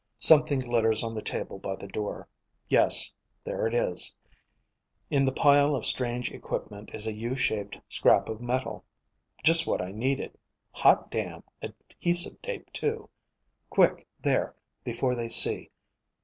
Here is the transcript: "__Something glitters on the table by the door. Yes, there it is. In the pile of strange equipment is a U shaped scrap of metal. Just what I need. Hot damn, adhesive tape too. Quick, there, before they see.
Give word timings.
"__Something 0.19 0.63
glitters 0.65 1.03
on 1.03 1.13
the 1.13 1.21
table 1.21 1.59
by 1.59 1.75
the 1.75 1.85
door. 1.85 2.27
Yes, 2.67 3.11
there 3.43 3.67
it 3.67 3.75
is. 3.75 4.15
In 5.11 5.25
the 5.25 5.31
pile 5.31 5.75
of 5.75 5.85
strange 5.85 6.31
equipment 6.31 6.89
is 6.91 7.05
a 7.05 7.13
U 7.13 7.35
shaped 7.35 7.79
scrap 7.87 8.27
of 8.27 8.41
metal. 8.41 8.83
Just 9.43 9.67
what 9.67 9.79
I 9.79 9.91
need. 9.91 10.31
Hot 10.71 11.11
damn, 11.11 11.43
adhesive 11.61 12.41
tape 12.41 12.73
too. 12.73 13.11
Quick, 13.69 14.07
there, 14.19 14.55
before 14.83 15.13
they 15.13 15.29
see. 15.29 15.69